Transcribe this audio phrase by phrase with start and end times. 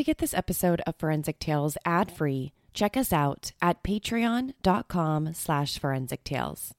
[0.00, 6.24] to get this episode of Forensic Tales ad-free, check us out at patreon.com slash forensic
[6.24, 6.72] tales.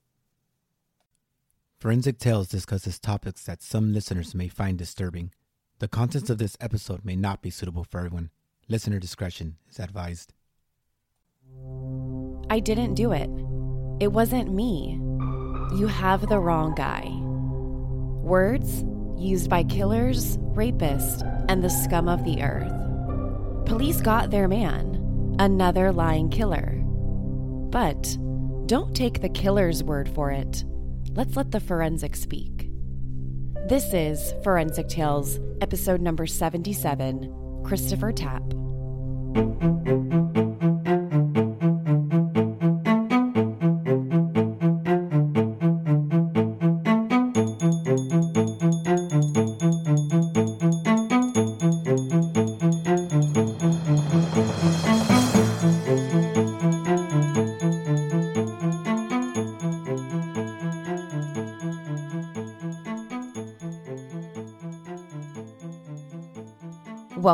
[1.78, 5.30] Forensic Tales discusses topics that some listeners may find disturbing.
[5.78, 8.32] The contents of this episode may not be suitable for everyone.
[8.68, 10.34] Listener discretion is advised.
[12.50, 13.30] I didn't do it.
[14.04, 15.00] It wasn't me.
[15.78, 17.08] You have the wrong guy.
[18.28, 18.84] Words
[19.16, 22.74] used by killers, rapists, and the scum of the earth.
[23.66, 26.82] Police got their man, another lying killer.
[27.72, 28.18] But
[28.66, 30.64] don't take the killer's word for it.
[31.12, 32.70] Let's let the forensic speak.
[33.68, 38.44] This is Forensic Tales, episode number 77 Christopher Tapp.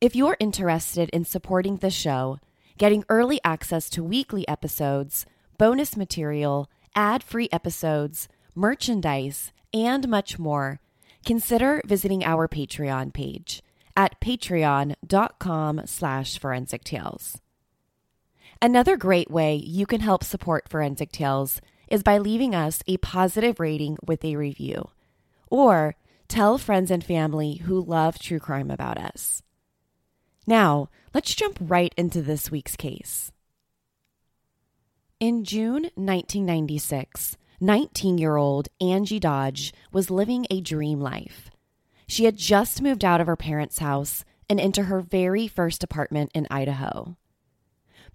[0.00, 2.38] If you're interested in supporting the show,
[2.78, 5.26] getting early access to weekly episodes,
[5.58, 10.80] bonus material, ad free episodes, merchandise, and much more,
[11.26, 13.62] consider visiting our Patreon page
[13.94, 17.38] at patreon.com slash forensic tales.
[18.62, 23.60] Another great way you can help support Forensic Tales is by leaving us a positive
[23.60, 24.88] rating with a review,
[25.50, 25.94] or
[26.26, 29.42] tell friends and family who love true crime about us.
[30.50, 33.30] Now, let's jump right into this week's case.
[35.20, 41.52] In June 1996, 19 year old Angie Dodge was living a dream life.
[42.08, 46.32] She had just moved out of her parents' house and into her very first apartment
[46.34, 47.16] in Idaho.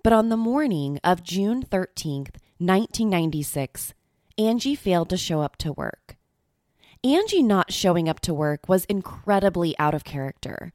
[0.04, 3.94] But on the morning of June 13th, 1996,
[4.38, 6.18] Angie failed to show up to work.
[7.02, 10.74] Angie not showing up to work was incredibly out of character.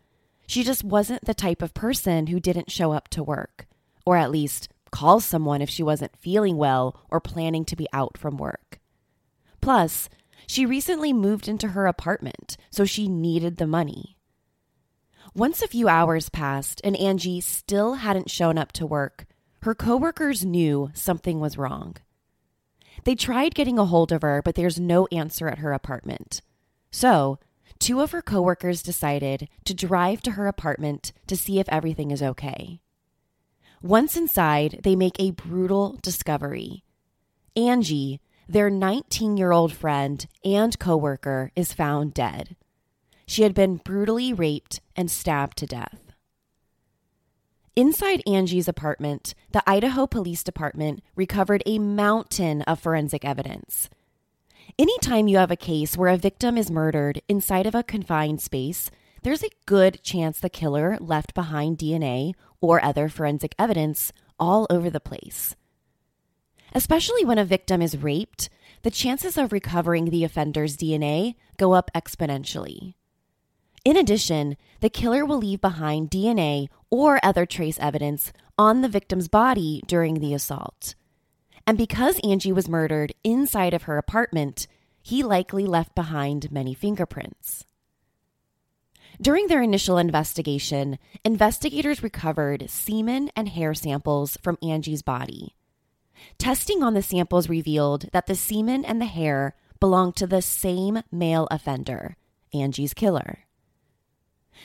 [0.50, 3.69] She just wasn't the type of person who didn't show up to work,
[4.05, 8.19] or at least call someone if she wasn't feeling well or planning to be out
[8.19, 8.81] from work.
[9.60, 10.09] Plus,
[10.49, 14.16] she recently moved into her apartment, so she needed the money.
[15.37, 19.27] Once a few hours passed and Angie still hadn't shown up to work,
[19.62, 21.94] her coworkers knew something was wrong.
[23.05, 26.43] They tried getting a hold of her, but there's no answer at her apartment.
[26.91, 27.39] So,
[27.81, 32.23] two of her coworkers decided to drive to her apartment to see if everything is
[32.23, 32.81] okay.
[33.83, 36.85] Once inside, they make a brutal discovery.
[37.57, 42.55] Angie, their 19 year old friend and coworker, is found dead.
[43.27, 46.13] She had been brutally raped and stabbed to death.
[47.77, 53.89] Inside Angie's apartment, the Idaho Police Department recovered a mountain of forensic evidence.
[54.79, 58.91] Anytime you have a case where a victim is murdered inside of a confined space,
[59.23, 64.89] there's a good chance the killer left behind DNA or other forensic evidence all over
[64.89, 65.57] the place.
[66.75, 68.49] Especially when a victim is raped,
[68.83, 72.95] the chances of recovering the offender's DNA go up exponentially.
[73.85, 79.29] In addition, the killer will leave behind DNA or other trace evidence on the victim's
[79.29, 80.95] body during the assault.
[81.66, 84.66] And because Angie was murdered inside of her apartment,
[85.03, 87.65] he likely left behind many fingerprints.
[89.21, 95.54] During their initial investigation, investigators recovered semen and hair samples from Angie's body.
[96.39, 101.03] Testing on the samples revealed that the semen and the hair belonged to the same
[101.10, 102.16] male offender,
[102.54, 103.41] Angie's killer.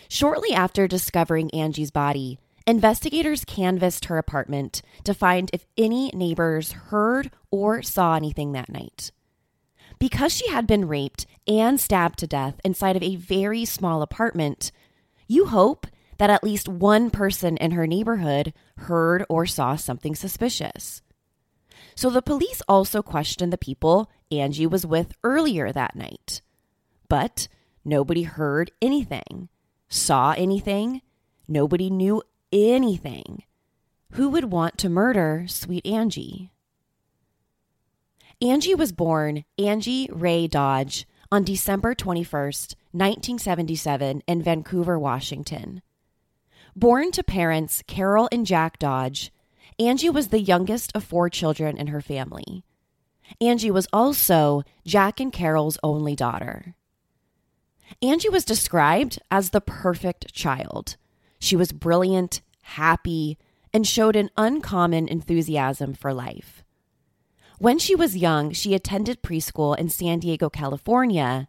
[0.10, 7.32] Shortly after discovering Angie's body, investigators canvassed her apartment to find if any neighbors heard
[7.52, 9.12] or saw anything that night.
[10.00, 14.72] Because she had been raped and stabbed to death inside of a very small apartment,
[15.28, 21.02] you hope that at least one person in her neighborhood heard or saw something suspicious.
[21.96, 26.42] So the police also questioned the people Angie was with earlier that night.
[27.08, 27.48] But
[27.84, 29.50] nobody heard anything,
[29.88, 31.02] saw anything,
[31.48, 32.22] nobody knew
[32.56, 33.44] anything.
[34.12, 36.52] who would want to murder sweet Angie?
[38.42, 45.82] Angie was born Angie Ray Dodge on December 21st, 1977, in Vancouver, Washington.
[46.76, 49.34] Born to parents Carol and Jack Dodge,
[49.78, 52.64] Angie was the youngest of four children in her family.
[53.42, 56.76] Angie was also Jack and Carol's only daughter.
[58.02, 60.96] Angie was described as the perfect child.
[61.40, 63.38] She was brilliant, happy,
[63.74, 66.64] and showed an uncommon enthusiasm for life.
[67.60, 71.48] When she was young, she attended preschool in San Diego, California,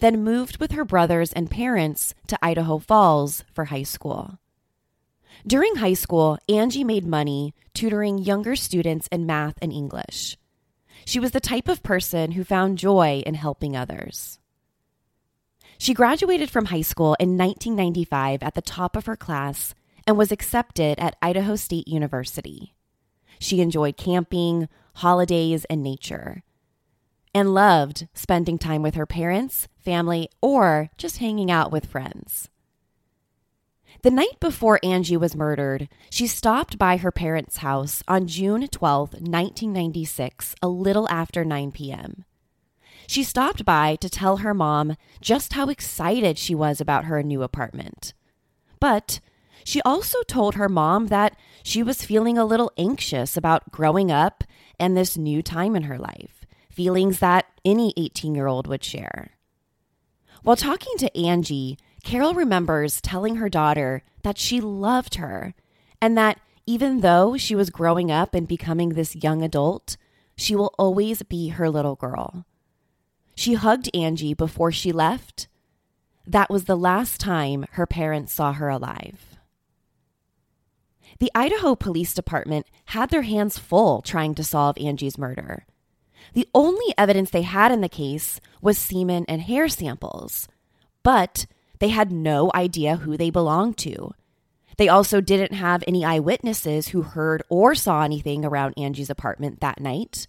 [0.00, 4.38] then moved with her brothers and parents to Idaho Falls for high school.
[5.46, 10.36] During high school, Angie made money tutoring younger students in math and English.
[11.04, 14.38] She was the type of person who found joy in helping others.
[15.76, 19.74] She graduated from high school in 1995 at the top of her class
[20.06, 22.74] and was accepted at Idaho State University.
[23.38, 26.42] She enjoyed camping, holidays, and nature,
[27.34, 32.48] and loved spending time with her parents, family, or just hanging out with friends.
[34.02, 39.14] The night before Angie was murdered, she stopped by her parents' house on June 12,
[39.14, 42.24] 1996, a little after 9 p.m.
[43.06, 47.42] She stopped by to tell her mom just how excited she was about her new
[47.42, 48.12] apartment.
[48.78, 49.20] But
[49.64, 54.44] she also told her mom that she was feeling a little anxious about growing up
[54.78, 59.30] and this new time in her life, feelings that any 18 year old would share.
[60.42, 65.54] While talking to Angie, Carol remembers telling her daughter that she loved her
[66.02, 69.96] and that even though she was growing up and becoming this young adult,
[70.36, 72.44] she will always be her little girl.
[73.34, 75.48] She hugged Angie before she left.
[76.26, 79.33] That was the last time her parents saw her alive.
[81.20, 85.66] The Idaho Police Department had their hands full trying to solve Angie's murder.
[86.32, 90.48] The only evidence they had in the case was semen and hair samples,
[91.02, 91.46] but
[91.78, 94.12] they had no idea who they belonged to.
[94.76, 99.80] They also didn't have any eyewitnesses who heard or saw anything around Angie's apartment that
[99.80, 100.26] night.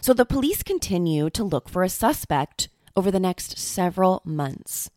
[0.00, 4.90] So the police continue to look for a suspect over the next several months.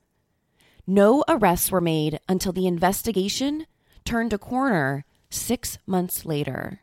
[0.85, 3.67] No arrests were made until the investigation
[4.03, 6.81] turned a corner six months later.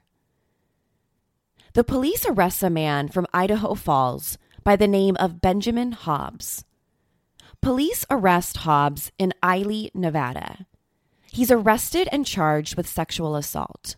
[1.73, 6.65] The police arrest a man from Idaho Falls by the name of Benjamin Hobbs.
[7.61, 10.67] Police arrest Hobbs in Ely, Nevada.
[11.31, 13.97] He's arrested and charged with sexual assault.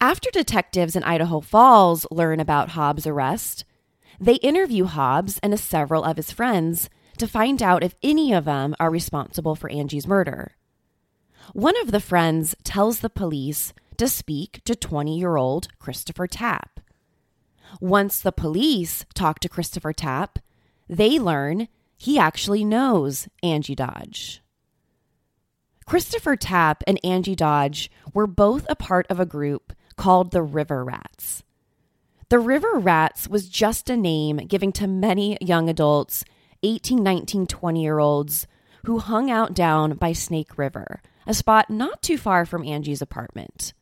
[0.00, 3.64] After detectives in Idaho Falls learn about Hobbs' arrest,
[4.20, 6.88] they interview Hobbs and several of his friends
[7.18, 10.52] to find out if any of them are responsible for Angie's murder.
[11.52, 16.80] One of the friends tells the police to speak to 20 year old Christopher Tapp.
[17.80, 20.38] Once the police talk to Christopher Tapp,
[20.88, 24.42] they learn he actually knows Angie Dodge.
[25.86, 30.84] Christopher Tapp and Angie Dodge were both a part of a group called the River
[30.84, 31.42] Rats.
[32.30, 36.24] The River Rats was just a name given to many young adults,
[36.62, 38.46] 18, 19, 20 year olds,
[38.86, 43.72] who hung out down by Snake River, a spot not too far from Angie's apartment.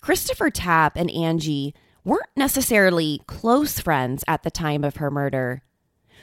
[0.00, 1.74] Christopher Tapp and Angie
[2.04, 5.62] weren't necessarily close friends at the time of her murder,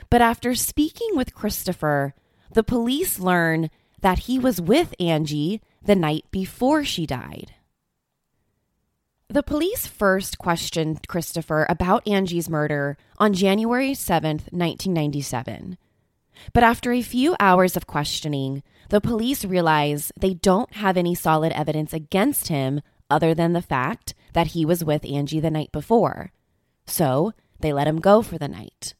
[0.09, 2.13] but after speaking with Christopher,
[2.53, 3.69] the police learn
[4.01, 7.53] that he was with Angie the night before she died.
[9.31, 15.77] The police first questioned Christopher about Angie's murder on January 7th, 1997.
[16.51, 21.51] But after a few hours of questioning, the police realize they don't have any solid
[21.53, 26.31] evidence against him other than the fact that he was with Angie the night before.
[26.85, 28.93] So they let him go for the night.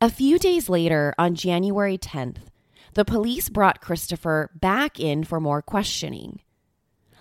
[0.00, 2.48] A few days later, on January 10th,
[2.94, 6.40] the police brought Christopher back in for more questioning.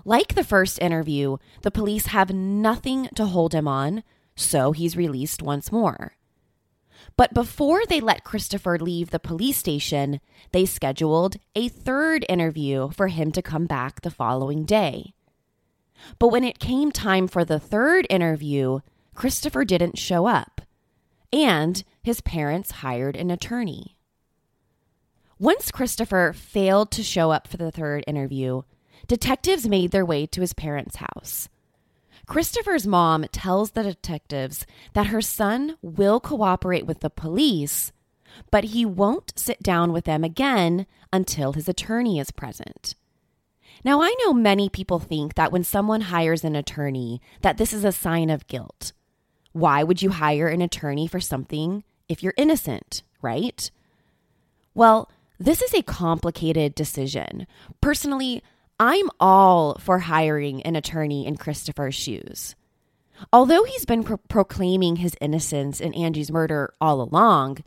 [0.05, 4.03] Like the first interview, the police have nothing to hold him on,
[4.35, 6.13] so he's released once more.
[7.19, 10.21] But before they let Christopher leave the police station,
[10.53, 15.13] they scheduled a third interview for him to come back the following day.
[16.17, 18.79] But when it came time for the third interview,
[19.15, 20.61] Christopher didn't show up,
[21.33, 23.97] and his parents hired an attorney.
[25.37, 28.61] Once Christopher failed to show up for the third interview,
[29.07, 31.49] detectives made their way to his parents' house.
[32.29, 37.91] Christopher's mom tells the detectives that her son will cooperate with the police,
[38.51, 42.93] but he won't sit down with them again until his attorney is present.
[43.83, 47.83] Now, I know many people think that when someone hires an attorney that this is
[47.83, 48.93] a sign of guilt.
[49.51, 53.71] Why would you hire an attorney for something if you're innocent, right?
[54.75, 55.09] Well,
[55.39, 57.47] this is a complicated decision.
[57.81, 58.43] Personally,
[58.79, 62.55] I'm all for hiring an attorney in Christopher's shoes.
[63.33, 67.57] Although he's been pro- proclaiming his innocence in Angie's murder all along,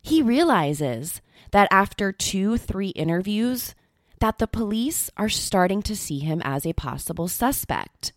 [0.00, 3.74] he realizes that after 2-3 interviews
[4.20, 8.14] that the police are starting to see him as a possible suspect.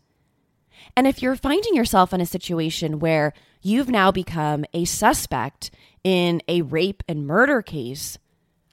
[0.96, 5.72] And if you're finding yourself in a situation where you've now become a suspect
[6.06, 8.18] in a rape and murder case,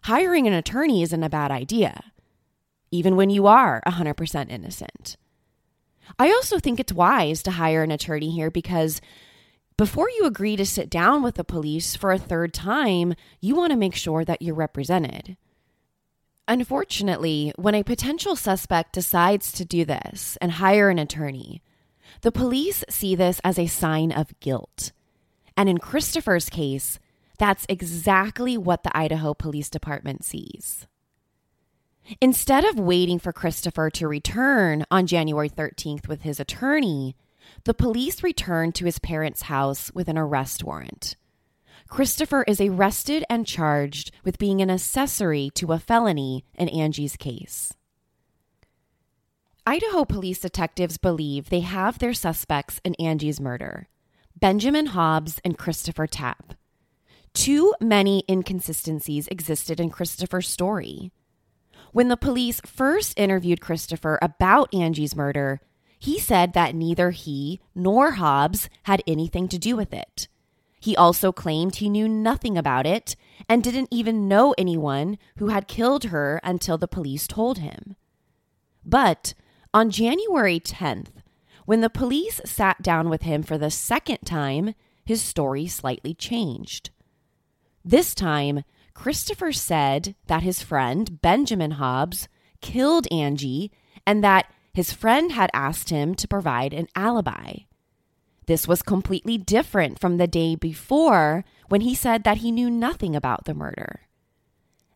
[0.03, 2.13] hiring an attorney isn't a bad idea
[2.93, 5.17] even when you are 100% innocent.
[6.19, 9.01] I also think it's wise to hire an attorney here because
[9.77, 13.71] before you agree to sit down with the police for a third time, you want
[13.71, 15.37] to make sure that you're represented.
[16.47, 21.63] Unfortunately, when a potential suspect decides to do this and hire an attorney,
[22.21, 24.93] the police see this as a sign of guilt.
[25.57, 26.99] And in Christopher's case,
[27.39, 30.87] that's exactly what the Idaho Police Department sees.
[32.21, 37.17] Instead of waiting for Christopher to return on January 13th with his attorney,
[37.65, 41.17] the police returned to his parents' house with an arrest warrant.
[41.89, 47.75] Christopher is arrested and charged with being an accessory to a felony in Angie's case.
[49.67, 53.89] Idaho police detectives believe they have their suspects in Angie's murder
[54.35, 56.55] Benjamin Hobbs and Christopher Tapp.
[57.33, 61.13] Too many inconsistencies existed in Christopher's story.
[61.93, 65.61] When the police first interviewed Christopher about Angie's murder,
[65.99, 70.27] he said that neither he nor Hobbs had anything to do with it.
[70.81, 73.15] He also claimed he knew nothing about it
[73.47, 77.95] and didn't even know anyone who had killed her until the police told him.
[78.85, 79.35] But
[79.75, 81.13] on January 10th,
[81.67, 86.91] when the police sat down with him for the second time, his story slightly changed.
[87.85, 92.29] This time, Christopher said that his friend, Benjamin Hobbs,
[92.61, 93.73] killed Angie
[94.07, 97.55] and that his friend had asked him to provide an alibi.
[98.47, 103.15] This was completely different from the day before when he said that he knew nothing
[103.15, 104.01] about the murder.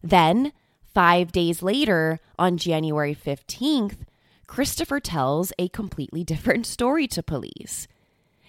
[0.02, 0.52] Then,
[0.94, 3.98] five days later, on January 15th,
[4.46, 7.86] Christopher tells a completely different story to police.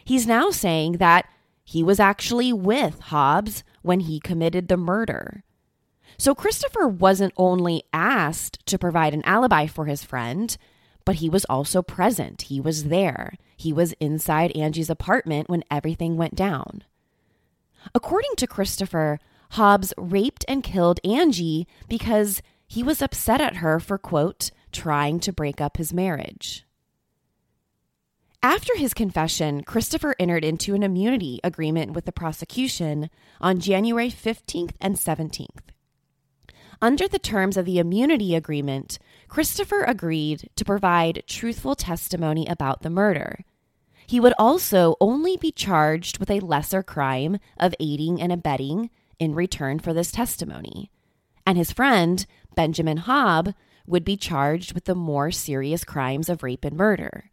[0.03, 1.27] He's now saying that
[1.63, 5.43] he was actually with Hobbs when he committed the murder.
[6.17, 10.55] So Christopher wasn't only asked to provide an alibi for his friend,
[11.05, 12.43] but he was also present.
[12.43, 13.33] He was there.
[13.55, 16.83] He was inside Angie's apartment when everything went down.
[17.95, 19.19] According to Christopher,
[19.51, 25.31] Hobbs raped and killed Angie because he was upset at her for, quote, trying to
[25.31, 26.65] break up his marriage.
[28.43, 33.09] After his confession, Christopher entered into an immunity agreement with the prosecution
[33.41, 35.71] on January 15th and 17th.
[36.79, 42.91] Under the terms of the immunity agreement, Christopher agreed to provide truthful testimony about the
[42.91, 43.43] murder.
[44.05, 49.33] He would also only be charged with a lesser crime of aiding and abetting in
[49.33, 50.91] return for this testimony.
[51.45, 52.25] And his friend,
[52.55, 53.55] Benjamin Hobb,
[53.87, 57.31] would be charged with the more serious crimes of rape and murder.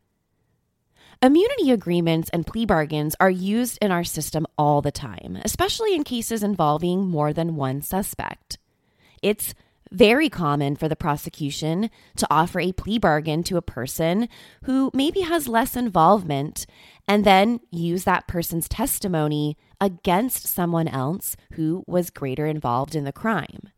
[1.22, 6.04] Immunity agreements and plea bargains are used in our system all the time, especially in
[6.04, 8.58] cases involving more than one suspect.
[9.22, 9.54] It's
[9.90, 14.28] very common for the prosecution to offer a plea bargain to a person
[14.64, 16.66] who maybe has less involvement
[17.06, 23.12] and then use that person's testimony against someone else who was greater involved in the
[23.12, 23.70] crime.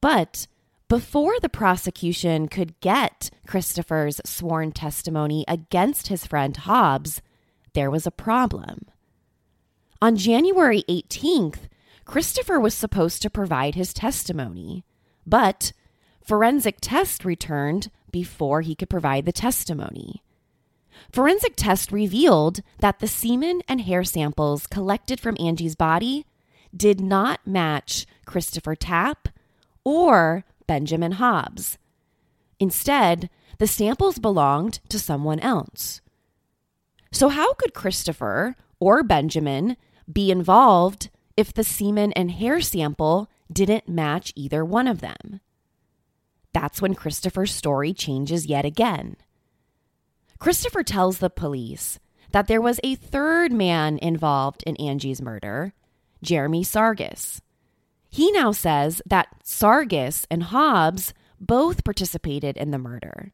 [0.00, 0.48] But
[0.92, 7.22] before the prosecution could get Christopher's sworn testimony against his friend Hobbs,
[7.72, 8.84] there was a problem.
[10.02, 11.60] On January 18th,
[12.04, 14.84] Christopher was supposed to provide his testimony,
[15.26, 15.72] but
[16.22, 20.22] forensic test returned before he could provide the testimony.
[21.10, 26.26] Forensic test revealed that the semen and hair samples collected from Angie's body
[26.76, 29.30] did not match Christopher Tapp
[29.84, 31.76] or Benjamin Hobbs.
[32.58, 36.00] Instead, the samples belonged to someone else.
[37.12, 39.76] So, how could Christopher or Benjamin
[40.10, 45.40] be involved if the semen and hair sample didn't match either one of them?
[46.54, 49.16] That's when Christopher's story changes yet again.
[50.38, 51.98] Christopher tells the police
[52.30, 55.74] that there was a third man involved in Angie's murder,
[56.22, 57.42] Jeremy Sargis.
[58.12, 63.32] He now says that Sargis and Hobbs both participated in the murder.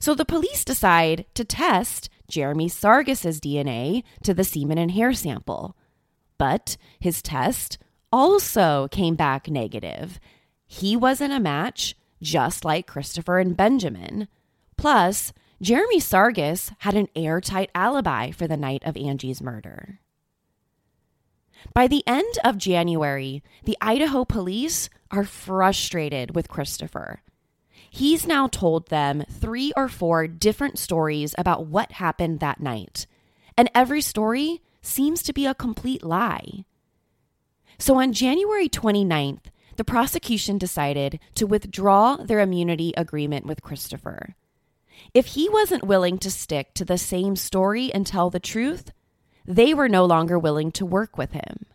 [0.00, 5.76] So the police decide to test Jeremy Sargis's DNA to the semen and hair sample.
[6.38, 7.76] But his test
[8.10, 10.18] also came back negative.
[10.66, 14.26] He wasn't a match, just like Christopher and Benjamin.
[14.78, 20.00] Plus, Jeremy Sargis had an airtight alibi for the night of Angie's murder.
[21.74, 27.22] By the end of January, the Idaho police are frustrated with Christopher.
[27.90, 33.06] He's now told them three or four different stories about what happened that night,
[33.56, 36.64] and every story seems to be a complete lie.
[37.78, 44.36] So on January 29th, the prosecution decided to withdraw their immunity agreement with Christopher.
[45.14, 48.92] If he wasn't willing to stick to the same story and tell the truth,
[49.46, 51.66] they were no longer willing to work with him.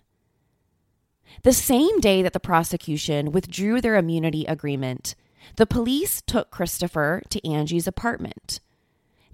[1.43, 5.15] The same day that the prosecution withdrew their immunity agreement,
[5.55, 8.59] the police took Christopher to Angie's apartment.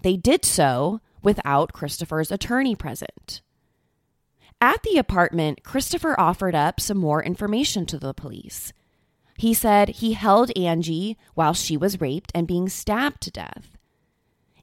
[0.02, 3.40] They did so without Christopher's attorney present.
[4.60, 8.72] At the apartment, Christopher offered up some more information to the police.
[9.36, 13.76] He said he held Angie while she was raped and being stabbed to death.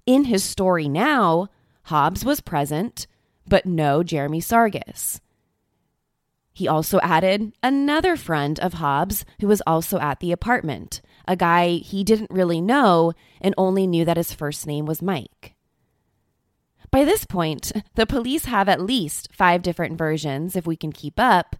[0.05, 1.49] In his story now,
[1.83, 3.07] Hobbs was present,
[3.51, 5.19] but no Jeremy Sargis.
[6.53, 11.71] He also added another friend of Hobbs who was also at the apartment, a guy
[11.71, 15.53] he didn't really know and only knew that his first name was Mike.
[16.91, 21.19] By this point, the police have at least five different versions, if we can keep
[21.19, 21.57] up,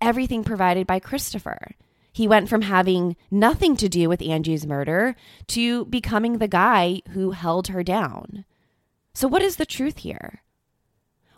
[0.00, 1.72] everything provided by Christopher.
[2.12, 5.16] He went from having nothing to do with Angie's murder
[5.48, 8.44] to becoming the guy who held her down.
[9.12, 10.42] So, what is the truth here?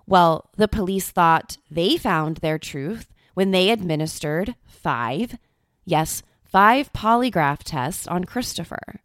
[0.09, 5.37] Well, the police thought they found their truth when they administered five,
[5.85, 9.03] yes, five polygraph tests on Christopher.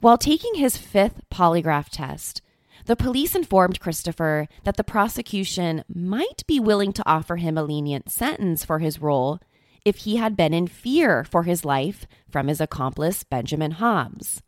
[0.00, 2.40] While taking his fifth polygraph test,
[2.86, 8.10] the police informed Christopher that the prosecution might be willing to offer him a lenient
[8.10, 9.38] sentence for his role
[9.84, 14.40] if he had been in fear for his life from his accomplice, Benjamin Hobbs.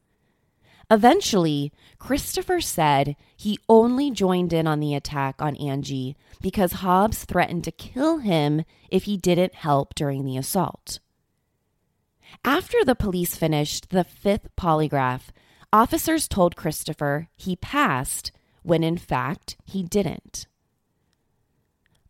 [0.91, 7.65] Eventually, Christopher said he only joined in on the attack on Angie because Hobbs threatened
[7.65, 11.01] to kill him if he didn't help during the assault.
[12.45, 15.29] After the police finished the fifth polygraph,
[15.73, 20.47] officers told Christopher he passed when in fact he didn't.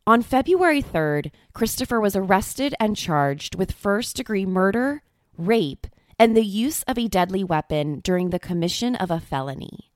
[0.06, 5.02] On February 3rd, Christopher was arrested and charged with first degree murder,
[5.36, 5.86] rape,
[6.18, 9.90] and the use of a deadly weapon during the commission of a felony.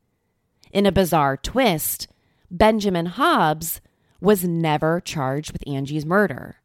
[0.72, 2.08] In a bizarre twist,
[2.50, 3.80] Benjamin Hobbs
[4.20, 6.56] was never charged with Angie's murder.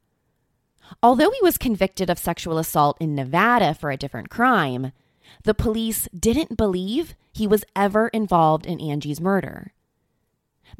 [1.01, 4.91] Although he was convicted of sexual assault in Nevada for a different crime,
[5.43, 9.73] the police didn't believe he was ever involved in Angie's murder.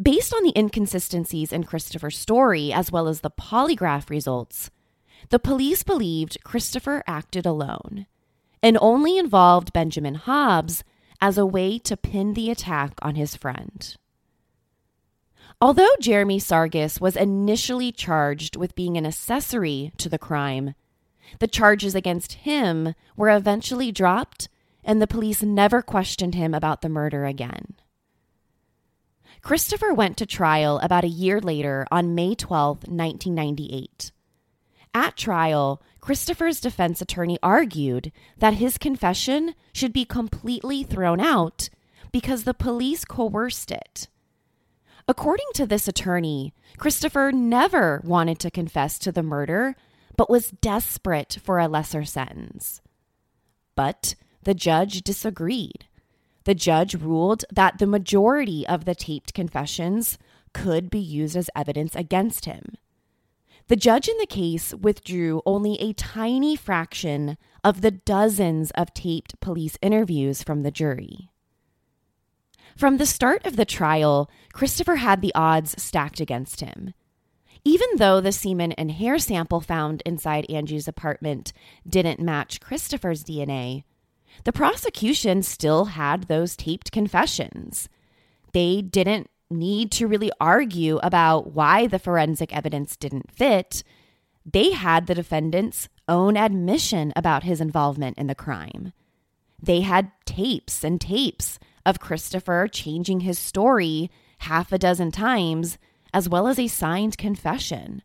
[0.02, 4.70] Based on the inconsistencies in Christopher's story as well as the polygraph results,
[5.30, 8.06] the police believed Christopher acted alone
[8.62, 10.84] and only involved Benjamin Hobbs
[11.22, 13.96] as a way to pin the attack on his friend.
[15.60, 20.76] Although Jeremy Sargis was initially charged with being an accessory to the crime,
[21.40, 24.50] the charges against him were eventually dropped
[24.84, 27.76] and the police never questioned him about the murder again.
[29.42, 34.12] Christopher went to trial about a year later on May 12, 1998.
[34.94, 41.68] At trial, Christopher's defense attorney argued that his confession should be completely thrown out
[42.14, 44.08] because the police coerced it.
[45.06, 49.76] According to this attorney, Christopher never wanted to confess to the murder,
[50.16, 52.80] but was desperate for a lesser sentence.
[53.76, 55.88] But the judge disagreed.
[56.46, 60.18] The judge ruled that the majority of the taped confessions
[60.54, 62.78] could be used as evidence against him.
[63.68, 69.40] The judge in the case withdrew only a tiny fraction of the dozens of taped
[69.42, 71.30] police interviews from the jury.
[72.78, 76.94] From the start of the trial, Christopher had the odds stacked against him.
[77.66, 81.52] Even though the semen and hair sample found inside Angie's apartment
[81.86, 83.84] didn't match Christopher's DNA,
[84.46, 87.90] the prosecution still had those taped confessions.
[88.54, 93.84] They didn't need to really argue about why the forensic evidence didn't fit.
[94.46, 98.94] They had the defendant's own admission about his involvement in the crime.
[99.62, 105.78] They had tapes and tapes of Christopher changing his story half a dozen times,
[106.14, 108.04] as well as a signed confession.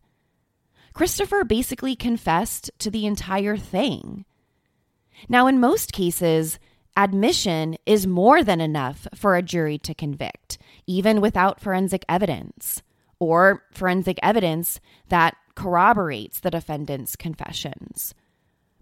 [0.93, 4.25] Christopher basically confessed to the entire thing.
[5.27, 6.59] Now, in most cases,
[6.95, 12.81] admission is more than enough for a jury to convict, even without forensic evidence,
[13.19, 18.13] or forensic evidence that corroborates the defendant's confessions.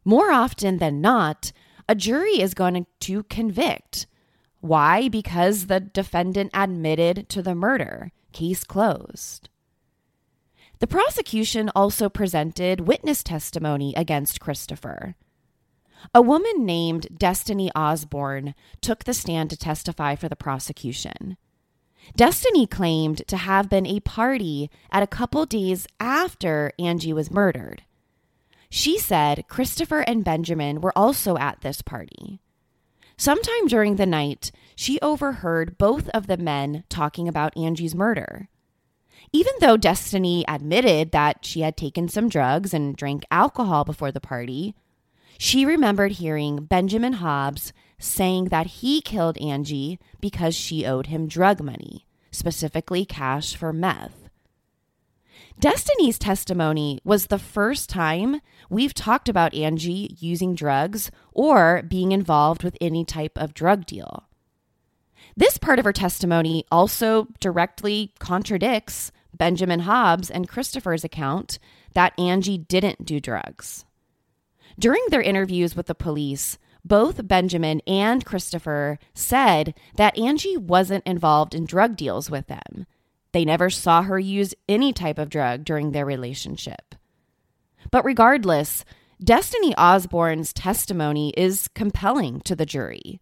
[0.03, 1.51] More often than not,
[1.87, 4.07] a jury is going to convict.
[4.61, 5.09] Why?
[5.09, 8.11] Because the defendant admitted to the murder.
[8.31, 9.49] Case closed.
[10.79, 15.15] The prosecution also presented witness testimony against Christopher.
[16.15, 21.37] A woman named Destiny Osborne took the stand to testify for the prosecution.
[22.15, 27.83] Destiny claimed to have been a party at a couple days after Angie was murdered.
[28.69, 32.39] She said Christopher and Benjamin were also at this party.
[33.17, 38.49] Sometime during the night, she overheard both of the men talking about Angie's murder.
[39.33, 44.19] Even though Destiny admitted that she had taken some drugs and drank alcohol before the
[44.19, 44.75] party,
[45.43, 51.63] she remembered hearing Benjamin Hobbs saying that he killed Angie because she owed him drug
[51.63, 54.29] money, specifically cash for meth.
[55.59, 62.63] Destiny's testimony was the first time we've talked about Angie using drugs or being involved
[62.63, 64.27] with any type of drug deal.
[65.35, 71.57] This part of her testimony also directly contradicts Benjamin Hobbs and Christopher's account
[71.95, 73.85] that Angie didn't do drugs.
[74.81, 81.53] During their interviews with the police, both Benjamin and Christopher said that Angie wasn't involved
[81.53, 82.87] in drug deals with them.
[83.31, 86.95] They never saw her use any type of drug during their relationship.
[87.91, 88.83] But regardless,
[89.23, 93.21] Destiny Osborne's testimony is compelling to the jury.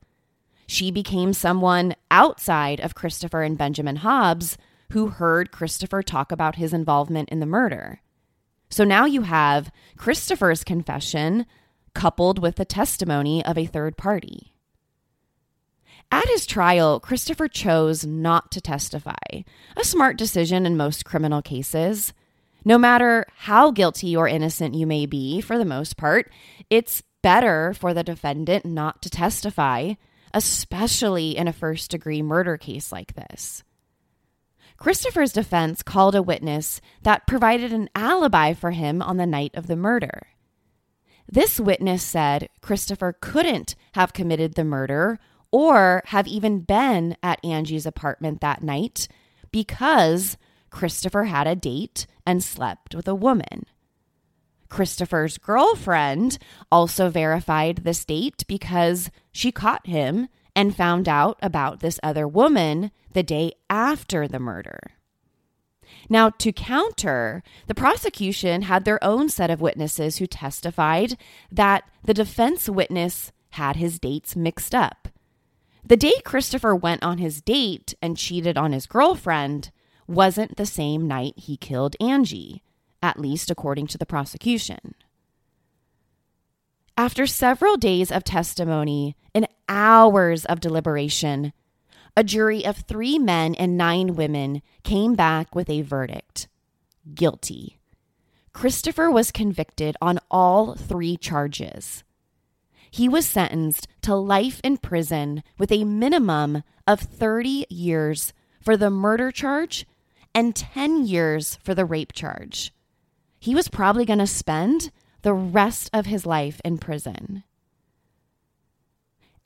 [0.65, 4.57] She became someone outside of Christopher and Benjamin Hobbs
[4.93, 7.99] who heard Christopher talk about his involvement in the murder.
[8.69, 11.45] So now you have Christopher's confession
[11.93, 14.53] coupled with the testimony of a third party.
[16.11, 19.43] At his trial, Christopher chose not to testify,
[19.77, 22.13] a smart decision in most criminal cases.
[22.65, 26.31] No matter how guilty or innocent you may be, for the most part,
[26.69, 29.93] it's better for the defendant not to testify,
[30.33, 33.63] especially in a first degree murder case like this.
[34.79, 39.67] Christopher's defense called a witness that provided an alibi for him on the night of
[39.67, 40.27] the murder.
[41.27, 45.19] This witness said Christopher couldn't have committed the murder
[45.51, 49.07] or have even been at Angie's apartment that night
[49.51, 50.37] because
[50.69, 53.65] Christopher had a date and slept with a woman.
[54.69, 56.37] Christopher's girlfriend
[56.71, 60.29] also verified this date because she caught him
[60.59, 64.91] and found out about this other woman the day after the murder.
[66.09, 71.15] Now, to counter, the prosecution had their own set of witnesses who testified
[71.49, 75.07] that the defense witness had his dates mixed up.
[75.81, 79.71] The day Christopher went on his date and cheated on his girlfriend
[80.07, 82.63] wasn't the same night he killed Angie,
[83.01, 84.93] at least according to the prosecution.
[86.99, 91.53] After several days of testimony and hours of deliberation,
[92.17, 96.49] a jury of three men and nine women came back with a verdict
[97.15, 97.79] guilty.
[98.51, 102.03] Christopher was convicted on all three charges.
[102.91, 108.89] He was sentenced to life in prison with a minimum of 30 years for the
[108.89, 109.87] murder charge
[110.35, 112.73] and 10 years for the rape charge.
[113.39, 117.43] He was probably going to spend the rest of his life in prison.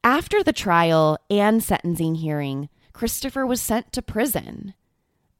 [0.03, 4.73] After the trial and sentencing hearing, Christopher was sent to prison.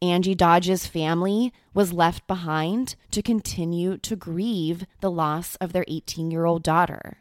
[0.02, 6.32] Angie Dodge's family was left behind to continue to grieve the loss of their 18
[6.32, 7.19] year old daughter.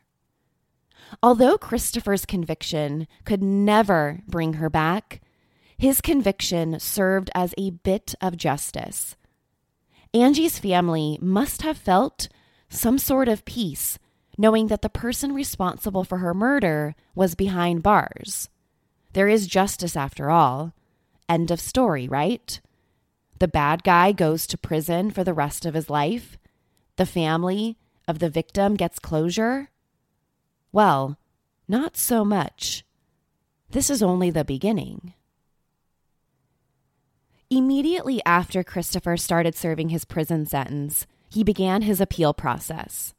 [1.22, 5.20] Although Christopher's conviction could never bring her back,
[5.77, 9.16] his conviction served as a bit of justice.
[10.14, 12.29] Angie's family must have felt
[12.72, 13.98] some sort of peace,
[14.38, 18.48] knowing that the person responsible for her murder was behind bars.
[19.12, 20.72] There is justice after all.
[21.28, 22.61] End of story, right?
[23.38, 26.38] The bad guy goes to prison for the rest of his life.
[26.96, 27.76] The family
[28.08, 29.68] of the victim gets closure.
[30.72, 31.18] Well,
[31.68, 32.85] not so much.
[33.70, 35.12] This is only the beginning.
[37.50, 43.14] Immediately after Christopher started serving his prison sentence, he began his appeal process.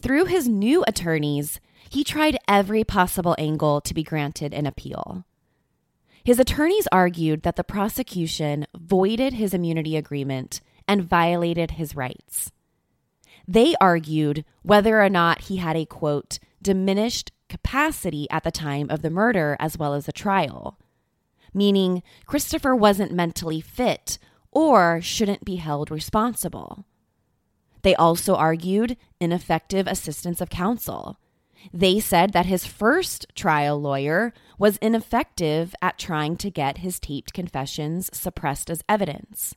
[0.00, 1.60] Through his new attorneys,
[1.90, 5.24] he tried every possible angle to be granted an appeal.
[6.24, 12.50] His attorneys argued that the prosecution voided his immunity agreement and violated his rights.
[13.46, 19.02] They argued whether or not he had a quote, diminished capacity at the time of
[19.02, 20.78] the murder as well as the trial,
[21.52, 24.18] meaning Christopher wasn't mentally fit
[24.50, 26.84] or shouldn't be held responsible.
[27.88, 31.16] They also argued ineffective assistance of counsel.
[31.72, 37.32] They said that his first trial lawyer was ineffective at trying to get his taped
[37.32, 39.54] confessions suppressed as evidence.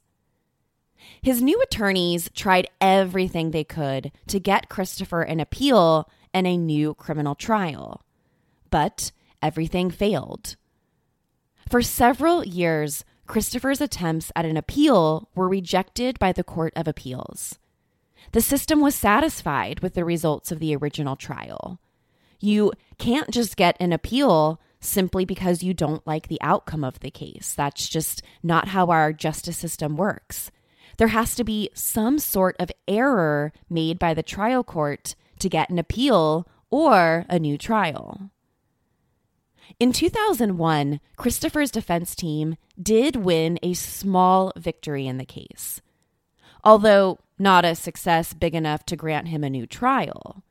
[1.21, 6.93] His new attorneys tried everything they could to get Christopher an appeal and a new
[6.93, 8.05] criminal trial,
[8.69, 10.55] but everything failed.
[11.69, 17.57] For several years, Christopher's attempts at an appeal were rejected by the Court of Appeals.
[18.31, 21.79] The system was satisfied with the results of the original trial.
[22.39, 27.11] You can't just get an appeal simply because you don't like the outcome of the
[27.11, 27.53] case.
[27.55, 30.49] That's just not how our justice system works.
[30.97, 35.69] There has to be some sort of error made by the trial court to get
[35.69, 38.31] an appeal or a new trial.
[39.79, 45.81] In 2001, Christopher's defense team did win a small victory in the case,
[46.63, 50.43] although not a success big enough to grant him a new trial.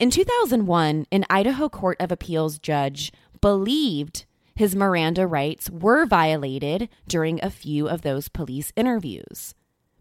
[0.00, 4.24] In 2001, an Idaho Court of Appeals judge believed
[4.56, 9.54] his Miranda rights were violated during a few of those police interviews,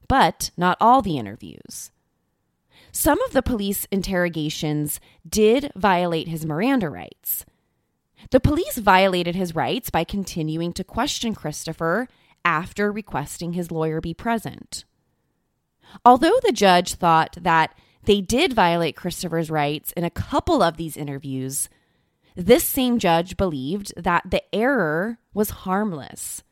[0.08, 1.92] but not all the interviews.
[2.92, 7.46] Some of the police interrogations did violate his Miranda rights.
[8.32, 12.08] The police violated his rights by continuing to question Christopher
[12.46, 14.86] after requesting his lawyer be present.
[16.04, 20.98] Although the judge thought that they did violate Christopher's rights in a couple of these
[20.98, 21.70] interviews,
[22.36, 26.44] this same judge believed that the error was harmless.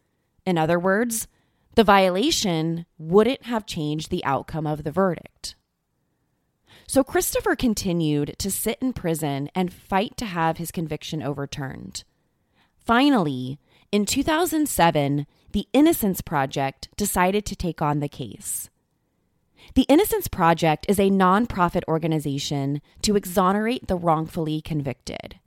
[0.46, 1.28] In other words,
[1.76, 5.56] the violation wouldn't have changed the outcome of the verdict.
[6.88, 12.04] So Christopher continued to sit in prison and fight to have his conviction overturned.
[12.78, 13.60] Finally,
[13.92, 18.70] in 2007, the Innocence Project decided to take on the case.
[19.76, 25.40] The Innocence Project is a nonprofit organization to exonerate the wrongfully convicted.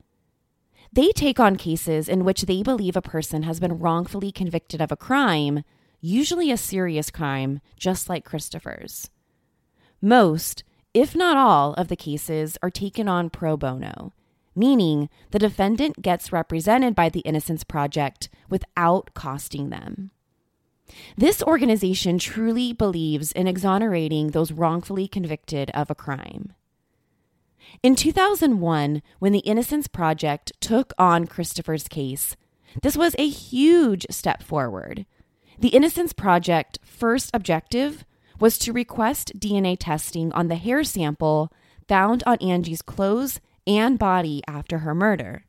[0.92, 4.90] They take on cases in which they believe a person has been wrongfully convicted of
[4.90, 5.62] a crime,
[6.00, 9.10] usually a serious crime, just like Christopher's.
[10.00, 14.12] Most, if not all, of the cases are taken on pro bono,
[14.54, 20.10] meaning the defendant gets represented by the Innocence Project without costing them.
[21.16, 26.52] This organization truly believes in exonerating those wrongfully convicted of a crime.
[27.82, 32.36] In 2001, when the Innocence Project took on Christopher's case,
[32.82, 35.06] this was a huge step forward.
[35.58, 38.04] The Innocence Project's first objective
[38.38, 41.50] was to request DNA testing on the hair sample
[41.88, 45.45] found on Angie's clothes and body after her murder.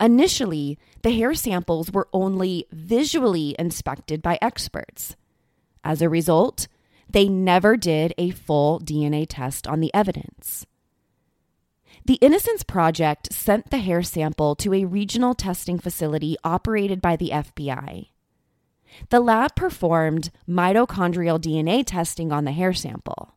[0.00, 5.16] Initially, the hair samples were only visually inspected by experts.
[5.82, 6.66] As a result,
[7.08, 10.66] they never did a full DNA test on the evidence.
[12.06, 17.30] The Innocence Project sent the hair sample to a regional testing facility operated by the
[17.30, 18.08] FBI.
[19.10, 23.34] The lab performed mitochondrial DNA testing on the hair sample.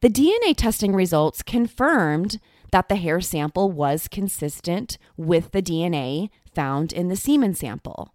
[0.00, 6.92] The DNA testing results confirmed that the hair sample was consistent with the DNA found
[6.92, 8.14] in the semen sample.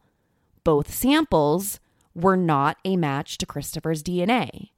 [0.63, 1.79] Both samples
[2.13, 4.69] were not a match to Christopher's DNA.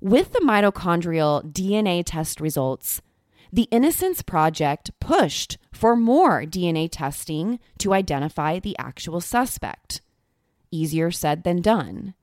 [0.00, 3.02] With the mitochondrial DNA test results,
[3.52, 10.02] the Innocence Project pushed for more DNA testing to identify the actual suspect.
[10.70, 12.14] Easier said than done.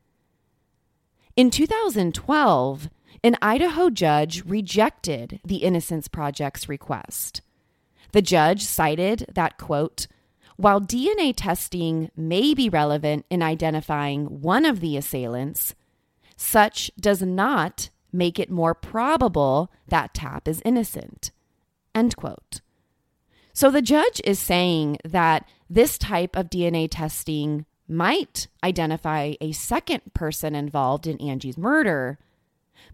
[1.36, 2.90] In 2012,
[3.26, 7.42] an Idaho judge rejected the Innocence Project's request.
[8.12, 10.06] The judge cited that, quote,
[10.58, 15.74] while DNA testing may be relevant in identifying one of the assailants,
[16.38, 21.32] such does not make it more probable that Tapp is innocent.
[21.96, 22.62] End quote.
[23.54, 30.14] So the judge is saying that this type of DNA testing might identify a second
[30.14, 32.20] person involved in Angie's murder,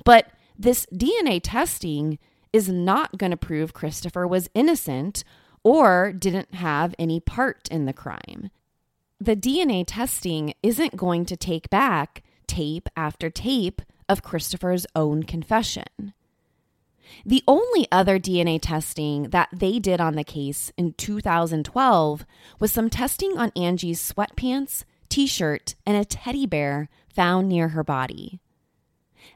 [0.04, 2.20] but this DNA testing
[2.54, 5.24] is not going to prove Christopher was innocent
[5.64, 8.50] or didn't have any part in the crime.
[9.20, 16.14] The DNA testing isn't going to take back tape after tape of Christopher's own confession.
[17.26, 22.26] The only other DNA testing that they did on the case in 2012
[22.60, 27.84] was some testing on Angie's sweatpants, t shirt, and a teddy bear found near her
[27.84, 28.40] body.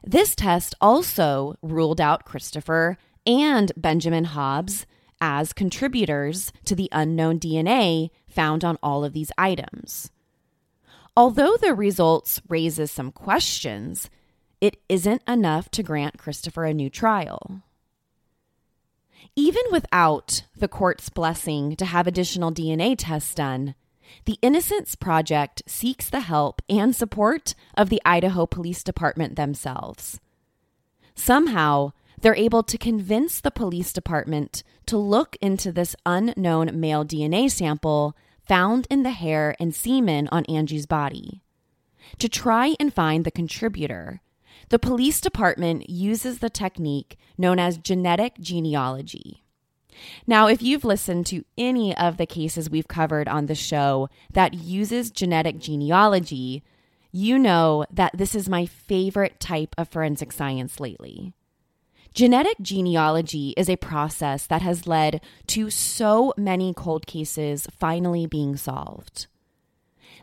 [0.04, 4.86] This test also ruled out Christopher and Benjamin Hobbs
[5.20, 10.10] as contributors to the unknown DNA found on all of these items.
[11.16, 14.10] Although the results raises some questions,
[14.60, 17.62] it isn't enough to grant Christopher a new trial.
[19.34, 23.74] Even without the court's blessing to have additional DNA tests done,
[24.24, 30.20] the Innocence Project seeks the help and support of the Idaho Police Department themselves.
[31.14, 37.50] Somehow, they're able to convince the police department to look into this unknown male DNA
[37.50, 38.16] sample
[38.46, 41.42] found in the hair and semen on Angie's body.
[42.18, 44.20] To try and find the contributor,
[44.68, 49.42] the police department uses the technique known as genetic genealogy.
[50.26, 54.54] Now, if you've listened to any of the cases we've covered on the show that
[54.54, 56.62] uses genetic genealogy,
[57.12, 61.32] you know that this is my favorite type of forensic science lately.
[62.12, 68.56] Genetic genealogy is a process that has led to so many cold cases finally being
[68.56, 69.26] solved.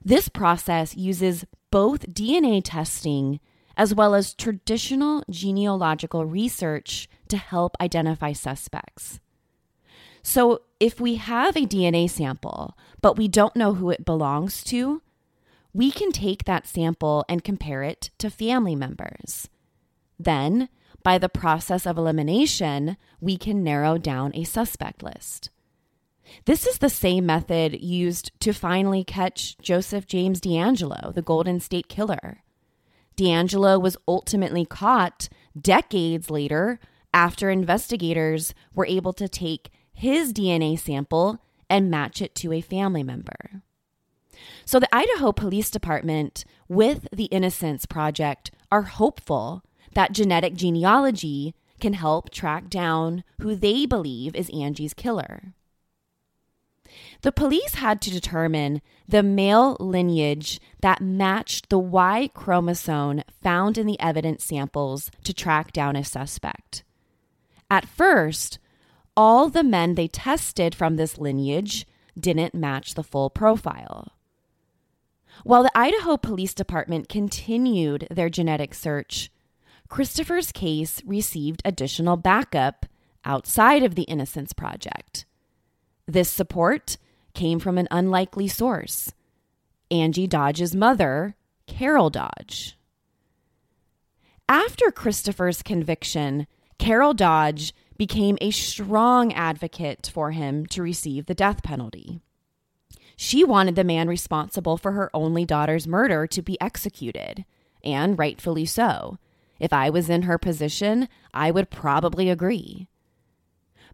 [0.04, 3.40] This process uses both DNA testing
[3.78, 9.20] as well as traditional genealogical research to help identify suspects.
[10.24, 15.02] So, if we have a DNA sample, but we don't know who it belongs to,
[15.74, 19.50] we can take that sample and compare it to family members.
[20.18, 20.70] Then,
[21.04, 25.50] by the process of elimination, we can narrow down a suspect list.
[26.46, 31.90] This is the same method used to finally catch Joseph James DeAngelo, the Golden State
[31.90, 32.44] Killer.
[33.18, 35.28] DeAngelo was ultimately caught
[35.60, 36.80] decades later
[37.14, 43.04] after investigators were able to take his DNA sample and match it to a family
[43.04, 43.62] member.
[44.66, 51.94] So, the Idaho Police Department, with the Innocence Project, are hopeful that genetic genealogy can
[51.94, 55.54] help track down who they believe is Angie's killer.
[57.22, 63.88] The police had to determine the male lineage that matched the Y chromosome found in
[63.88, 66.84] the evidence samples to track down a suspect.
[67.70, 68.60] At first,
[69.16, 71.86] all the men they tested from this lineage
[72.20, 74.14] didn't match the full profile.
[75.44, 79.32] While the Idaho Police Department continued their genetic search,
[79.90, 82.86] Christopher's case received additional backup
[83.26, 85.26] outside of the Innocence Project.
[86.08, 86.98] This support
[87.34, 89.14] came from an unlikely source
[89.92, 91.36] Angie Dodge's mother,
[91.68, 92.78] Carol Dodge.
[94.50, 96.48] After Christopher's conviction,
[96.80, 102.22] Carol Dodge became a strong advocate for him to receive the death penalty.
[103.16, 107.46] She wanted the man responsible for her only daughter's murder to be executed,
[107.84, 109.18] and rightfully so.
[109.60, 112.88] If I was in her position, I would probably agree.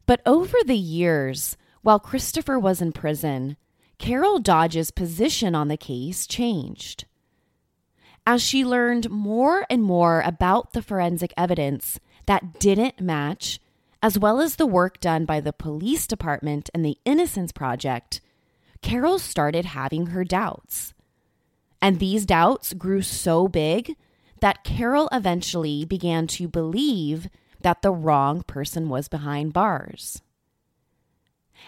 [0.06, 3.58] But over the years, while Christopher was in prison,
[3.98, 7.06] Carol Dodge's position on the case changed.
[8.26, 13.60] As she learned more and more about the forensic evidence that didn't match
[14.02, 18.22] as well as the work done by the police department and the Innocence Project,
[18.82, 20.94] Carol started having her doubts.
[21.82, 23.96] And these doubts grew so big
[24.40, 27.30] that Carol eventually began to believe
[27.62, 30.22] that the wrong person was behind bars.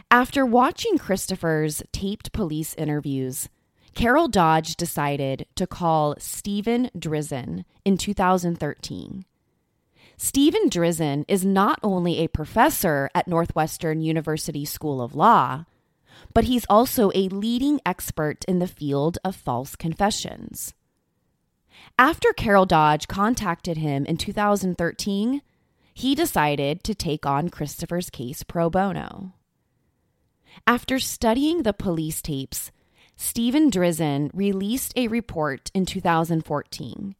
[0.09, 3.49] After watching Christopher's taped police interviews,
[3.93, 9.25] Carol Dodge decided to call Steven Drizin in 2013
[10.23, 15.65] Steven Drizin is not only a professor at Northwestern University School of Law,
[16.35, 20.75] but he's also a leading expert in the field of false confessions.
[21.97, 25.41] After Carol Dodge contacted him in 2013,
[25.91, 29.33] he decided to take on Christopher's case pro bono.
[30.67, 32.71] After studying the police tapes,
[33.15, 37.15] Steven Drizin released a report in 2014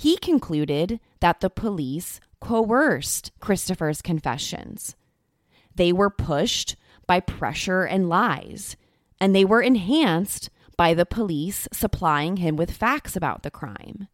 [0.00, 4.96] he concluded that the police coerced Christopher's confessions.
[5.74, 6.74] They were pushed
[7.06, 8.78] by pressure and lies,
[9.20, 10.48] and they were enhanced
[10.78, 14.08] by the police supplying him with facts about the crime.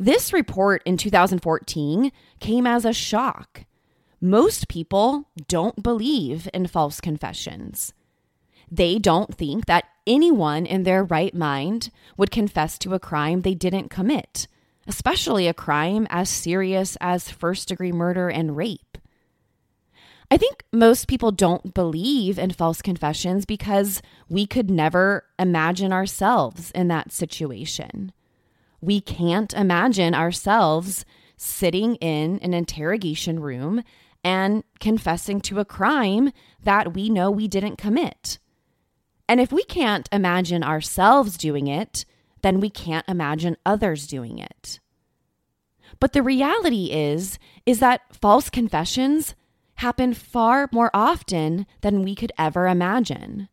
[0.00, 2.10] This report in 2014
[2.40, 3.66] came as a shock.
[4.20, 7.94] Most people don't believe in false confessions.
[8.68, 13.54] They don't think that anyone in their right mind would confess to a crime they
[13.54, 14.48] didn't commit
[14.86, 18.98] especially a crime as serious as first degree murder and rape.
[20.30, 26.70] I think most people don't believe in false confessions because we could never imagine ourselves
[26.70, 28.12] in that situation.
[28.80, 31.04] We can't imagine ourselves
[31.36, 33.82] sitting in an interrogation room
[34.24, 38.38] and confessing to a crime that we know we didn't commit.
[39.28, 42.04] And if we can't imagine ourselves doing it,
[42.42, 44.80] then we can't imagine others doing it.
[46.00, 49.34] But the reality is is that false confessions
[49.76, 53.48] happen far more often than we could ever imagine.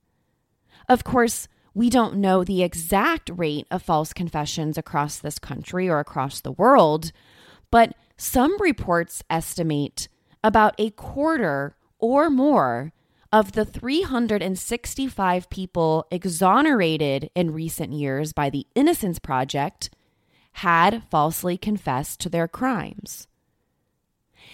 [0.88, 6.00] Of course, we don't know the exact rate of false confessions across this country or
[6.00, 7.12] across the world,
[7.72, 10.08] but some reports estimate
[10.44, 12.92] about a quarter or more
[13.32, 19.90] of the 365 people exonerated in recent years by the Innocence Project
[20.54, 23.28] had falsely confessed to their crimes.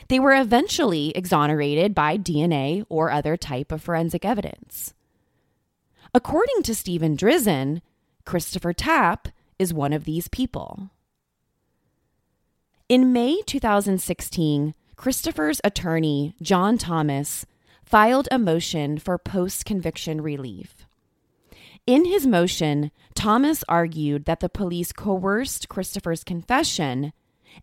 [0.09, 4.93] They were eventually exonerated by DNA or other type of forensic evidence.
[6.13, 7.81] According to Steven Drizin,
[8.25, 10.89] Christopher Tapp is one of these people.
[12.87, 17.45] In May 2016, Christopher's attorney, John Thomas,
[17.85, 20.85] filed a motion for post conviction relief.
[21.85, 27.13] In his motion, Thomas argued that the police coerced Christopher's confession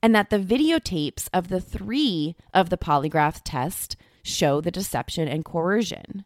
[0.01, 5.45] and that the videotapes of the three of the polygraph test show the deception and
[5.45, 6.25] coercion.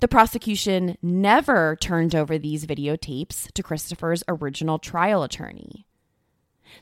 [0.00, 5.86] The prosecution never turned over these videotapes to Christopher's original trial attorney.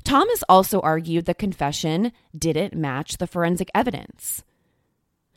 [0.02, 4.42] Thomas also argued the confession didn't match the forensic evidence.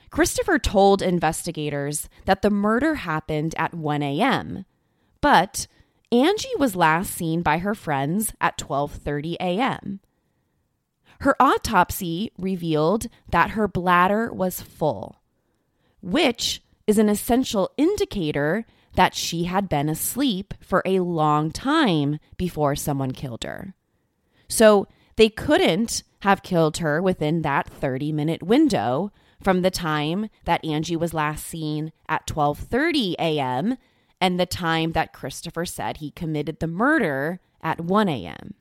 [0.10, 4.66] Christopher told investigators that the murder happened at 1 a.m.,
[5.22, 5.68] but
[6.12, 10.00] Angie was last seen by her friends at 12:30 a.m.
[11.22, 15.22] Her autopsy revealed that her bladder was full,
[16.02, 22.76] which is an essential indicator that she had been asleep for a long time before
[22.76, 23.76] someone killed her.
[24.48, 24.88] So
[25.18, 29.12] they couldn't have killed her within that 30 minute window
[29.42, 33.78] from the time that Angie was last seen at 12:30 a.m.
[34.20, 38.56] and the time that Christopher said he committed the murder at 1 a.m.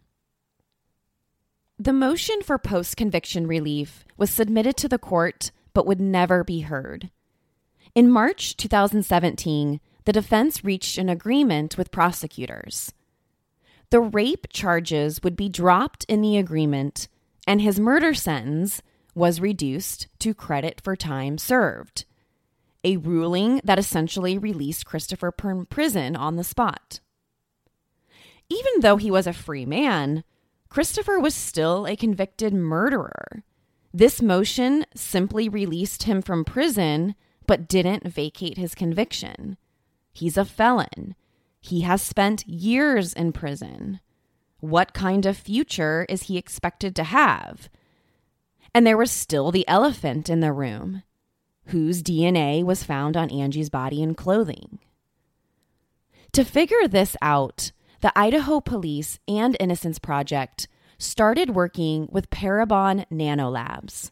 [1.78, 7.10] The motion for post-conviction relief was submitted to the court but would never be heard.
[7.94, 12.92] In March 2017, the defense reached an agreement with prosecutors.
[13.90, 17.08] The rape charges would be dropped in the agreement,
[17.46, 18.82] and his murder sentence
[19.16, 22.04] was reduced to credit for time served,
[22.84, 27.00] a ruling that essentially released Christopher from prison on the spot.
[28.50, 30.22] Even though he was a free man,
[30.68, 33.42] Christopher was still a convicted murderer.
[33.92, 37.14] This motion simply released him from prison
[37.46, 39.56] but didn't vacate his conviction.
[40.12, 41.14] He's a felon.
[41.60, 44.00] He has spent years in prison.
[44.60, 47.70] What kind of future is he expected to have?
[48.76, 51.02] And there was still the elephant in the room,
[51.68, 54.80] whose DNA was found on Angie's body and clothing.
[56.32, 57.72] To figure this out,
[58.02, 60.68] the Idaho Police and Innocence Project
[60.98, 64.10] started working with Parabon Nanolabs.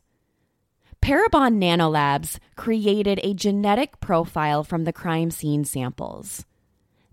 [1.03, 6.47] Parabon Nanolabs created a genetic profile from the crime scene samples.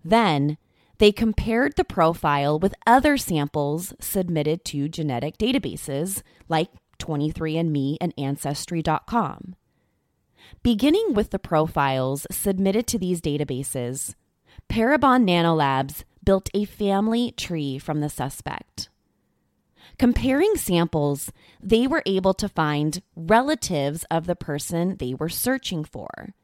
[0.02, 0.56] Then,
[0.96, 6.70] they compared the profile with other samples submitted to genetic databases like
[7.02, 9.56] 23andMe, and Ancestry.com.
[10.62, 14.14] Beginning with the profiles submitted to these databases,
[14.68, 18.88] Parabon Nanolabs built a family tree from the suspect.
[19.98, 26.34] Comparing samples, they were able to find relatives of the person they were searching for.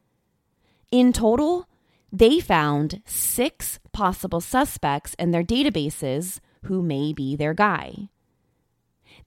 [0.91, 1.69] In total,
[2.13, 8.09] they found six possible suspects in their databases who may be their guy.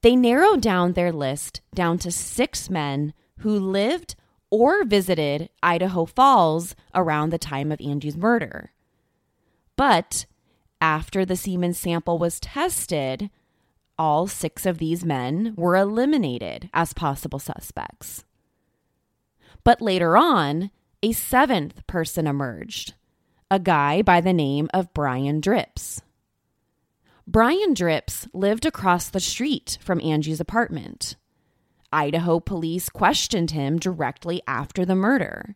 [0.02, 4.16] They narrowed down their list down to six men who lived
[4.50, 8.72] or visited Idaho Falls around the time of Angie's murder.
[9.76, 10.26] But
[10.80, 13.30] after the semen sample was tested,
[13.98, 18.24] all six of these men were eliminated as possible suspects.
[19.64, 20.72] But later on,
[21.02, 22.94] a seventh person emerged
[23.50, 26.02] a guy by the name of Brian Dripps.
[27.26, 31.16] Brian Dripps lived across the street from Angie's apartment.
[31.92, 35.54] Idaho police questioned him directly after the murder.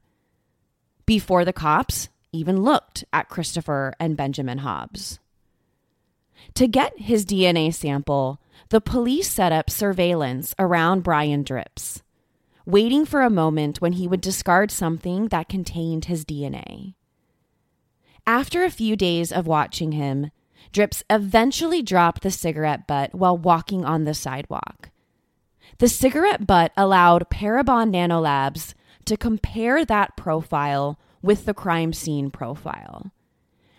[1.07, 5.19] Before the cops even looked at Christopher and Benjamin Hobbs.
[6.55, 12.03] To get his DNA sample, the police set up surveillance around Brian Dripps,
[12.65, 16.95] waiting for a moment when he would discard something that contained his DNA.
[18.27, 20.31] After a few days of watching him,
[20.73, 24.91] Dripps eventually dropped the cigarette butt while walking on the sidewalk.
[25.79, 33.11] The cigarette butt allowed Parabon Nanolabs to compare that profile with the crime scene profile.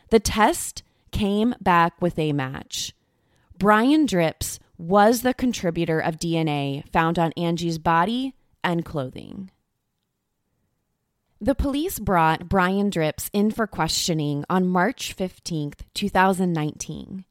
[0.10, 2.94] The test came back with a match.
[3.58, 9.50] Brian Dripps was the contributor of DNA found on Angie's body and clothing.
[11.40, 17.26] The police brought Brian Dripps in for questioning on March 15th, 2019.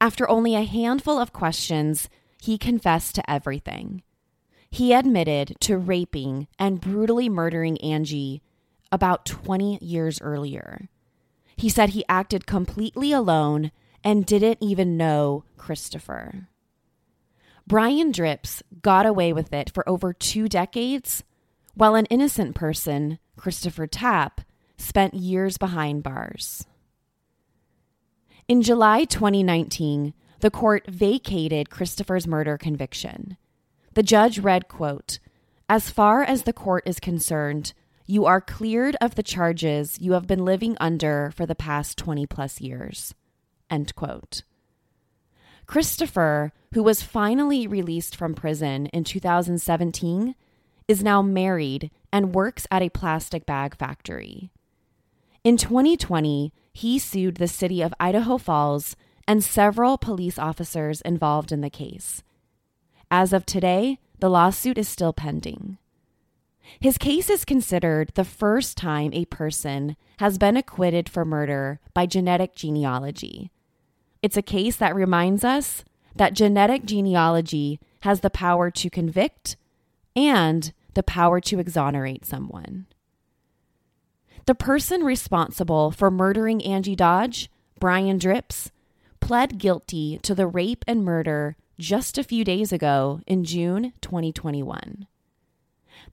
[0.00, 2.08] After only a handful of questions,
[2.40, 4.02] he confessed to everything.
[4.70, 8.42] He admitted to raping and brutally murdering Angie
[8.90, 10.88] about 20 years earlier.
[11.56, 13.70] He said he acted completely alone
[14.02, 16.48] and didn't even know Christopher.
[17.66, 21.22] Brian Dripps got away with it for over two decades,
[21.76, 24.40] while an innocent person, Christopher Tapp,
[24.78, 26.66] spent years behind bars.
[28.48, 33.36] In July 2019, the court vacated Christopher's murder conviction.
[33.94, 35.18] The judge read, quote,
[35.68, 37.74] As far as the court is concerned,
[38.06, 42.26] you are cleared of the charges you have been living under for the past 20
[42.26, 43.14] plus years.
[43.68, 44.42] End quote.
[45.66, 50.36] Christopher, who was finally released from prison in 2017,
[50.88, 54.50] is now married and works at a plastic bag factory.
[55.42, 61.60] In 2020, he sued the city of Idaho Falls and several police officers involved in
[61.60, 62.22] the case.
[63.10, 65.78] As of today, the lawsuit is still pending.
[66.80, 72.06] His case is considered the first time a person has been acquitted for murder by
[72.06, 73.50] genetic genealogy.
[74.22, 75.84] It's a case that reminds us
[76.16, 79.56] that genetic genealogy has the power to convict
[80.16, 82.86] and the power to exonerate someone.
[84.46, 88.70] The person responsible for murdering Angie Dodge, Brian Dripps,
[89.20, 95.06] pled guilty to the rape and murder just a few days ago in June 2021.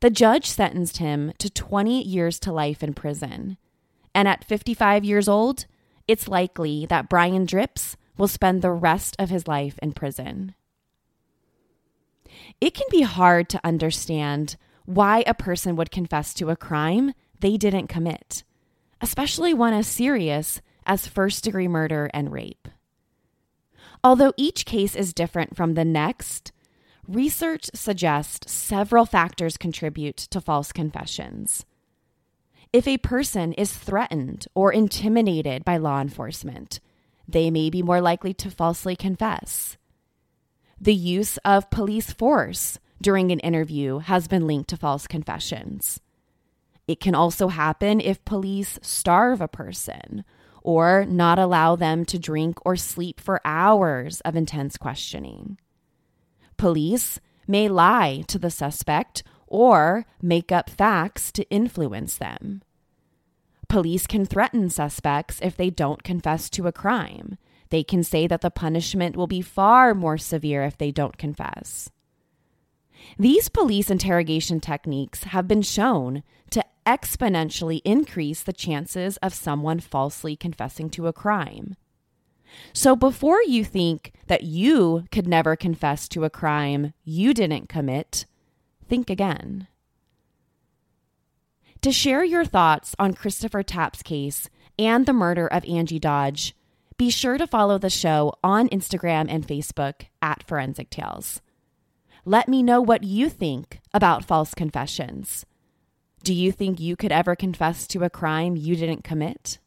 [0.02, 3.58] The judge sentenced him to 20 years to life in prison.
[4.14, 5.66] And at 55 years old,
[6.08, 10.56] it's likely that Brian Dripps will spend the rest of his life in prison.
[12.62, 14.56] It can be hard to understand
[14.86, 18.44] why a person would confess to a crime they didn't commit,
[19.02, 22.68] especially one as serious as first degree murder and rape.
[24.04, 26.52] Although each case is different from the next,
[27.08, 31.66] research suggests several factors contribute to false confessions.
[32.74, 36.80] If a person is threatened or intimidated by law enforcement,
[37.28, 39.78] they may be more likely to falsely confess.
[40.84, 46.02] The use of police force during an interview has been linked to false confessions.
[46.90, 50.26] It can also happen if police starve a person
[50.62, 55.58] or not allow them to drink or sleep for hours of intense questioning.
[56.58, 62.62] Police may lie to the suspect or make up facts to influence them.
[63.70, 67.38] Police can threaten suspects if they don't confess to a crime.
[67.74, 71.90] They can say that the punishment will be far more severe if they don't confess.
[73.18, 76.22] These police interrogation techniques have been shown
[76.52, 81.76] to exponentially increase the chances of someone falsely confessing to a crime.
[82.74, 88.28] So before you think that you could never confess to a crime you didn't commit,
[88.88, 89.68] think again.
[91.82, 94.48] To share your thoughts on Christopher Tapp's case
[94.78, 96.54] and the murder of Angie Dodge,
[97.04, 101.42] be sure to follow the show on Instagram and Facebook at Forensic Tales.
[102.24, 105.46] Let me know what you think about false confessions.
[106.24, 109.60] Do you think you could ever confess to a crime you didn't commit?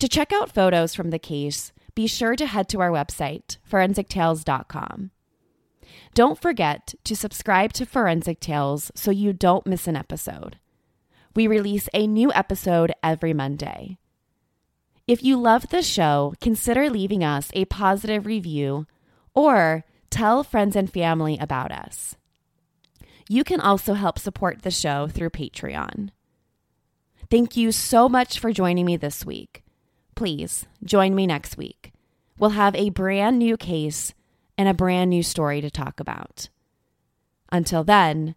[0.00, 5.12] To check out photos from the case, be sure to head to our website, forensictales.com.
[6.14, 10.58] Don't forget to subscribe to Forensic Tales so you don't miss an episode.
[11.36, 13.99] We release a new episode every Monday.
[15.10, 18.86] If you love the show, consider leaving us a positive review
[19.34, 22.14] or tell friends and family about us.
[23.28, 26.10] You can also help support the show through Patreon.
[27.28, 29.64] Thank you so much for joining me this week.
[30.14, 31.92] Please join me next week.
[32.38, 34.14] We'll have a brand new case
[34.56, 36.50] and a brand new story to talk about.
[37.50, 38.36] Until then,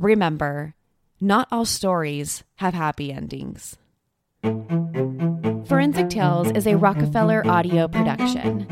[0.00, 0.74] remember
[1.20, 3.76] not all stories have happy endings.
[5.78, 8.66] Forensic Tales is a Rockefeller audio production.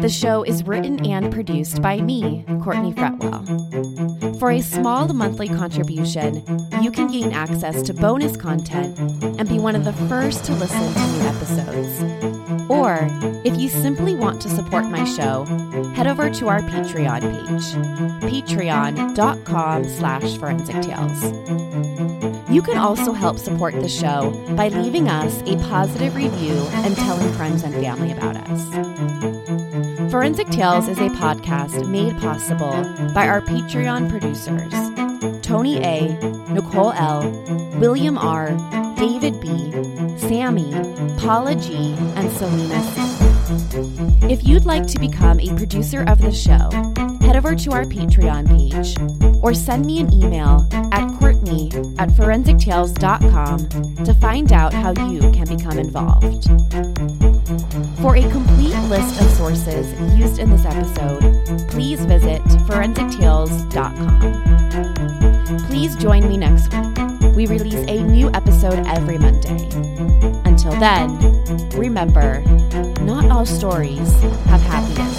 [0.00, 4.38] The show is written and produced by me, Courtney Fretwell.
[4.38, 6.36] For a small monthly contribution,
[6.80, 8.98] you can gain access to bonus content
[9.38, 12.70] and be one of the first to listen to new episodes.
[12.70, 13.06] Or,
[13.44, 15.44] if you simply want to support my show,
[15.94, 21.66] head over to our Patreon page, patreon.com slash forensic tales.
[22.48, 27.32] You can also help support the show by leaving us a positive review and telling
[27.34, 30.10] friends and family about us.
[30.10, 32.72] Forensic Tales is a podcast made possible
[33.12, 34.72] by our Patreon producers
[35.42, 36.18] Tony A.,
[36.50, 37.22] Nicole L.,
[37.78, 38.50] William R.,
[38.96, 39.72] David B.,
[40.18, 40.72] Sammy,
[41.18, 44.32] Paula G., and Selena C.
[44.32, 46.70] If you'd like to become a producer of the show,
[47.26, 48.96] head over to our Patreon page
[49.42, 53.58] or send me an email at courtney at forensictales.com
[54.04, 56.44] to find out how you can become involved.
[58.00, 61.20] For a complete list of sources used in this episode,
[61.70, 65.66] please visit forensictales.com.
[65.66, 66.96] Please join me next week.
[67.34, 69.68] We release a new episode every Monday.
[70.44, 71.18] Until then,
[71.72, 72.42] remember,
[73.02, 74.12] not all stories
[74.46, 75.15] have happy endings.